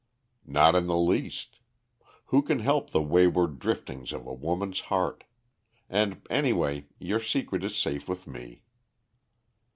"Not 0.47 0.73
in 0.73 0.87
the 0.87 0.97
least. 0.97 1.59
Who 2.33 2.41
can 2.41 2.57
help 2.57 2.89
the 2.89 3.03
wayward 3.03 3.59
driftings 3.59 4.11
of 4.11 4.25
a 4.25 4.33
woman's 4.33 4.79
heart? 4.89 5.25
And, 5.91 6.23
anyway, 6.27 6.87
your 6.97 7.19
secret 7.19 7.63
is 7.63 7.75
safe 7.77 8.09
with 8.09 8.25
me." 8.25 8.63